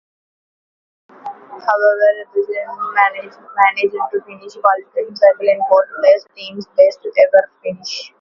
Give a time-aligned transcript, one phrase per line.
[1.09, 3.37] However, Azerbaijan managed
[4.11, 8.09] to finish qualification cycle in fourth place, team's best ever finish.